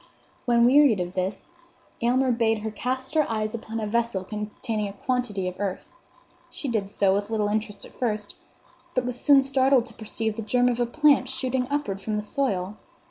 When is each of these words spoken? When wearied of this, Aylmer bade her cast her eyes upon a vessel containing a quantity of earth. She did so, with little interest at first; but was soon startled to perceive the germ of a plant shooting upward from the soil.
When 0.45 0.65
wearied 0.65 0.99
of 0.99 1.13
this, 1.13 1.51
Aylmer 2.01 2.31
bade 2.31 2.63
her 2.63 2.71
cast 2.71 3.13
her 3.13 3.29
eyes 3.29 3.53
upon 3.53 3.79
a 3.79 3.85
vessel 3.85 4.23
containing 4.23 4.87
a 4.87 4.93
quantity 4.93 5.47
of 5.47 5.53
earth. 5.59 5.87
She 6.49 6.67
did 6.67 6.89
so, 6.89 7.13
with 7.13 7.29
little 7.29 7.49
interest 7.49 7.85
at 7.85 7.93
first; 7.93 8.33
but 8.95 9.05
was 9.05 9.21
soon 9.21 9.43
startled 9.43 9.85
to 9.85 9.93
perceive 9.93 10.37
the 10.37 10.41
germ 10.41 10.69
of 10.69 10.79
a 10.79 10.87
plant 10.87 11.29
shooting 11.29 11.67
upward 11.69 12.01
from 12.01 12.15
the 12.15 12.23
soil. 12.23 12.77